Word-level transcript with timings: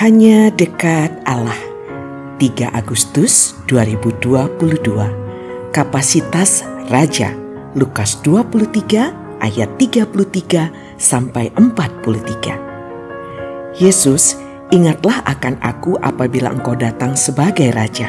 Hanya 0.00 0.48
dekat 0.48 1.12
Allah. 1.28 1.60
3 2.40 2.72
Agustus 2.72 3.52
2022. 3.68 4.80
Kapasitas 5.76 6.64
Raja. 6.88 7.36
Lukas 7.76 8.16
23 8.24 9.44
ayat 9.44 9.68
33 9.76 10.72
sampai 10.96 11.52
43. 11.52 13.76
Yesus, 13.76 14.40
ingatlah 14.72 15.20
akan 15.28 15.60
aku 15.60 16.00
apabila 16.00 16.48
engkau 16.48 16.72
datang 16.72 17.12
sebagai 17.12 17.68
raja. 17.68 18.08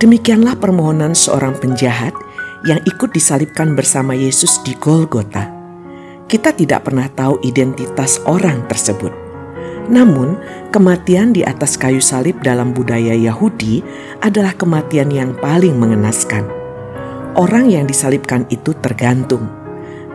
Demikianlah 0.00 0.56
permohonan 0.56 1.12
seorang 1.12 1.60
penjahat 1.60 2.16
yang 2.64 2.80
ikut 2.88 3.12
disalibkan 3.12 3.76
bersama 3.76 4.16
Yesus 4.16 4.64
di 4.64 4.72
Golgota. 4.80 5.44
Kita 6.24 6.56
tidak 6.56 6.88
pernah 6.88 7.12
tahu 7.12 7.36
identitas 7.44 8.16
orang 8.24 8.64
tersebut 8.64 9.25
namun, 9.86 10.34
kematian 10.74 11.30
di 11.30 11.46
atas 11.46 11.78
kayu 11.78 12.02
salib 12.02 12.42
dalam 12.42 12.74
budaya 12.74 13.14
Yahudi 13.14 13.82
adalah 14.18 14.54
kematian 14.54 15.14
yang 15.14 15.30
paling 15.38 15.78
mengenaskan. 15.78 16.42
Orang 17.38 17.70
yang 17.70 17.86
disalibkan 17.86 18.48
itu 18.50 18.74
tergantung. 18.82 19.46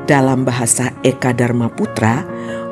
Dalam 0.10 0.44
bahasa 0.44 0.92
Eka 1.06 1.32
Dharma 1.32 1.72
Putra, 1.72 2.26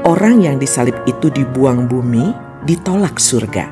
orang 0.03 0.43
yang 0.43 0.57
disalib 0.59 0.97
itu 1.07 1.31
dibuang 1.31 1.87
bumi, 1.87 2.33
ditolak 2.67 3.21
surga. 3.21 3.71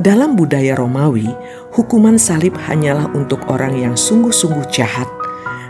Dalam 0.00 0.38
budaya 0.38 0.72
Romawi, 0.72 1.28
hukuman 1.76 2.16
salib 2.16 2.56
hanyalah 2.56 3.12
untuk 3.12 3.44
orang 3.52 3.76
yang 3.76 3.92
sungguh-sungguh 3.92 4.72
jahat 4.72 5.10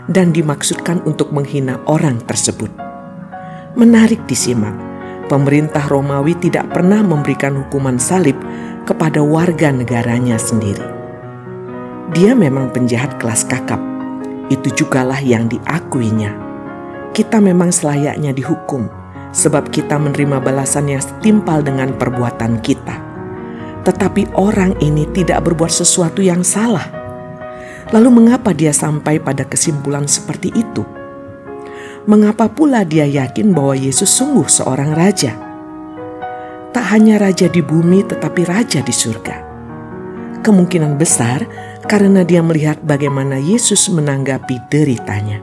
dan 0.07 0.31
dimaksudkan 0.31 1.03
untuk 1.03 1.35
menghina 1.35 1.81
orang 1.91 2.23
tersebut. 2.23 2.71
Menarik 3.75 4.23
disimak 4.29 4.92
pemerintah 5.31 5.85
Romawi 5.87 6.35
tidak 6.39 6.71
pernah 6.71 6.99
memberikan 6.99 7.55
hukuman 7.63 7.99
salib 7.99 8.35
kepada 8.83 9.23
warga 9.23 9.71
negaranya 9.71 10.35
sendiri. 10.35 10.83
Dia 12.13 12.35
memang 12.37 12.69
penjahat 12.69 13.17
kelas 13.17 13.47
kakap, 13.47 13.79
itu 14.51 14.69
jugalah 14.83 15.17
yang 15.17 15.49
diakuinya. 15.49 16.35
Kita 17.13 17.41
memang 17.41 17.73
selayaknya 17.73 18.33
dihukum, 18.33 18.85
sebab 19.33 19.73
kita 19.73 19.97
menerima 19.97 20.37
balasan 20.41 20.93
yang 20.93 21.01
setimpal 21.01 21.65
dengan 21.65 21.95
perbuatan 21.97 22.61
kita. 22.61 23.01
Tetapi 23.83 24.37
orang 24.37 24.77
ini 24.79 25.09
tidak 25.11 25.43
berbuat 25.43 25.73
sesuatu 25.73 26.23
yang 26.23 26.45
salah. 26.45 26.87
Lalu 27.91 28.09
mengapa 28.23 28.55
dia 28.55 28.71
sampai 28.71 29.19
pada 29.19 29.43
kesimpulan 29.43 30.07
seperti 30.07 30.53
itu? 30.55 31.02
Mengapa 32.03 32.51
pula 32.51 32.83
dia 32.83 33.07
yakin 33.07 33.55
bahwa 33.55 33.79
Yesus 33.79 34.11
sungguh 34.11 34.47
seorang 34.47 34.91
raja? 34.91 35.39
Tak 36.75 36.85
hanya 36.91 37.21
raja 37.21 37.47
di 37.47 37.63
bumi, 37.63 38.03
tetapi 38.03 38.43
raja 38.43 38.83
di 38.83 38.91
surga. 38.91 39.37
Kemungkinan 40.43 40.99
besar 40.99 41.47
karena 41.87 42.27
dia 42.27 42.43
melihat 42.43 42.81
bagaimana 42.83 43.39
Yesus 43.39 43.87
menanggapi 43.87 44.67
deritanya. 44.67 45.39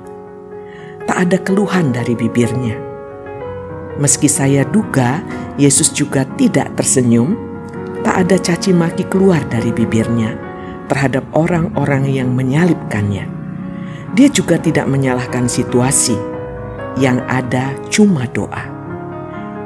Tak 1.09 1.17
ada 1.17 1.39
keluhan 1.41 1.97
dari 1.97 2.13
bibirnya. 2.13 2.77
Meski 3.97 4.29
saya 4.29 4.65
duga 4.69 5.25
Yesus 5.57 5.93
juga 5.97 6.29
tidak 6.37 6.77
tersenyum, 6.77 7.37
tak 8.05 8.29
ada 8.29 8.37
caci 8.37 8.73
maki 8.77 9.09
keluar 9.09 9.41
dari 9.49 9.73
bibirnya 9.73 10.37
terhadap 10.93 11.25
orang-orang 11.33 12.05
yang 12.09 12.33
menyalibkannya. 12.37 13.25
Dia 14.13 14.29
juga 14.29 14.59
tidak 14.59 14.91
menyalahkan 14.91 15.47
situasi 15.47 16.30
yang 16.99 17.23
ada 17.31 17.77
cuma 17.93 18.27
doa. 18.35 18.67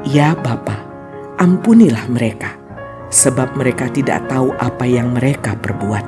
Ya 0.05 0.37
Bapa, 0.37 0.77
ampunilah 1.41 2.05
mereka, 2.11 2.53
sebab 3.09 3.57
mereka 3.57 3.89
tidak 3.89 4.29
tahu 4.29 4.53
apa 4.61 4.85
yang 4.85 5.17
mereka 5.17 5.57
perbuat. 5.57 6.05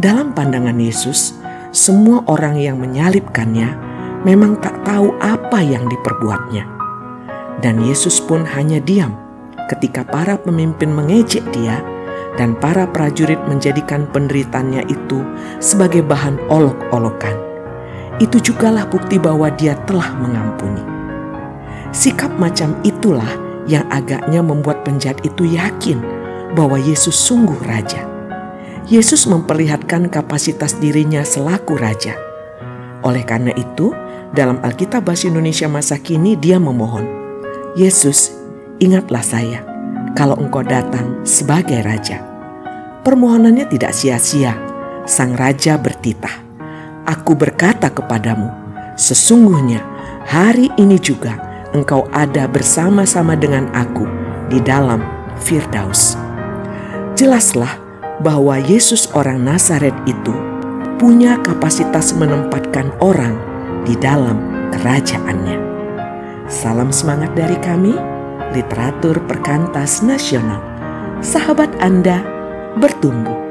Dalam 0.00 0.32
pandangan 0.32 0.80
Yesus, 0.80 1.36
semua 1.74 2.24
orang 2.30 2.56
yang 2.56 2.80
menyalibkannya 2.80 3.76
memang 4.24 4.56
tak 4.64 4.80
tahu 4.88 5.12
apa 5.20 5.60
yang 5.60 5.84
diperbuatnya. 5.90 6.64
Dan 7.60 7.84
Yesus 7.84 8.18
pun 8.24 8.42
hanya 8.48 8.80
diam 8.80 9.14
ketika 9.68 10.04
para 10.04 10.40
pemimpin 10.40 10.92
mengejek 10.92 11.44
dia 11.52 11.80
dan 12.40 12.56
para 12.58 12.88
prajurit 12.88 13.38
menjadikan 13.46 14.08
penderitanya 14.10 14.82
itu 14.90 15.22
sebagai 15.62 16.02
bahan 16.02 16.36
olok-olokan 16.50 17.43
itu 18.22 18.38
jugalah 18.38 18.86
bukti 18.86 19.18
bahwa 19.18 19.50
dia 19.50 19.74
telah 19.86 20.14
mengampuni. 20.14 20.82
Sikap 21.90 22.30
macam 22.38 22.74
itulah 22.86 23.28
yang 23.66 23.86
agaknya 23.90 24.42
membuat 24.44 24.86
penjahat 24.86 25.22
itu 25.26 25.46
yakin 25.46 25.98
bahwa 26.54 26.78
Yesus 26.78 27.14
sungguh 27.14 27.58
raja. 27.66 28.06
Yesus 28.84 29.24
memperlihatkan 29.24 30.12
kapasitas 30.12 30.76
dirinya 30.76 31.24
selaku 31.24 31.80
raja. 31.80 32.14
Oleh 33.00 33.24
karena 33.24 33.50
itu, 33.56 33.96
dalam 34.36 34.60
Alkitab 34.60 35.08
Bahasa 35.08 35.30
Indonesia 35.30 35.66
masa 35.70 35.96
kini 35.96 36.36
dia 36.36 36.60
memohon, 36.60 37.06
Yesus, 37.74 38.36
ingatlah 38.78 39.24
saya 39.24 39.64
kalau 40.12 40.36
engkau 40.36 40.60
datang 40.60 41.24
sebagai 41.24 41.80
raja. 41.80 42.20
Permohonannya 43.02 43.68
tidak 43.68 43.96
sia-sia, 43.96 44.56
sang 45.08 45.32
raja 45.36 45.76
bertitah 45.80 46.43
Aku 47.04 47.36
berkata 47.36 47.92
kepadamu, 47.92 48.48
sesungguhnya 48.96 49.84
hari 50.24 50.72
ini 50.80 50.96
juga 50.96 51.36
engkau 51.76 52.08
ada 52.16 52.48
bersama-sama 52.48 53.36
dengan 53.36 53.68
aku 53.76 54.08
di 54.48 54.56
dalam 54.64 55.04
Firdaus. 55.36 56.16
Jelaslah 57.12 57.76
bahwa 58.24 58.56
Yesus 58.56 59.12
orang 59.12 59.44
Nazaret 59.44 59.92
itu 60.08 60.32
punya 60.96 61.36
kapasitas 61.44 62.16
menempatkan 62.16 62.88
orang 63.04 63.36
di 63.84 63.92
dalam 64.00 64.40
kerajaannya. 64.72 65.60
Salam 66.48 66.88
semangat 66.88 67.36
dari 67.36 67.60
kami, 67.60 67.92
literatur 68.56 69.20
perkantas 69.28 70.00
nasional. 70.00 70.64
Sahabat 71.20 71.68
Anda 71.84 72.24
bertumbuh 72.80 73.43